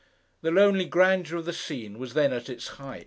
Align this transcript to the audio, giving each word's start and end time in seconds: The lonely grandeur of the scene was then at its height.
The 0.41 0.49
lonely 0.49 0.85
grandeur 0.85 1.37
of 1.37 1.45
the 1.45 1.53
scene 1.53 1.99
was 1.99 2.15
then 2.15 2.33
at 2.33 2.49
its 2.49 2.69
height. 2.69 2.99